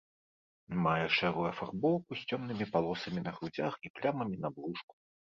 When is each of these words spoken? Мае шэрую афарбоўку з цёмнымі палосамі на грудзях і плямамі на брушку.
Мае 0.83 1.07
шэрую 1.17 1.43
афарбоўку 1.49 2.17
з 2.21 2.33
цёмнымі 2.33 2.67
палосамі 2.75 3.19
на 3.27 3.33
грудзях 3.35 3.77
і 3.89 3.93
плямамі 3.99 4.37
на 4.47 4.51
брушку. 4.57 4.93